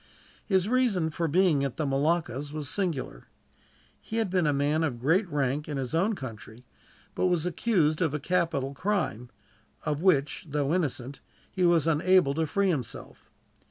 [0.47, 3.27] His reason for being at the Moluccas was singular.
[4.01, 6.65] He had been a man of great rank in his own country,
[7.13, 9.29] but was accused of a capital crime;
[9.85, 11.19] of which, though innocent,
[11.51, 13.29] he was unable to free himself.